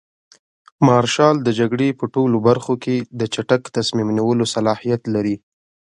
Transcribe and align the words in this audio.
مارشال 0.87 1.35
د 1.43 1.49
جګړې 1.59 1.89
په 1.99 2.05
ټولو 2.13 2.37
برخو 2.47 2.73
کې 2.83 2.95
د 3.19 3.21
چټک 3.33 3.61
تصمیم 3.77 4.07
نیولو 4.17 4.45
صلاحیت 4.55 5.01
لري. 5.15 5.35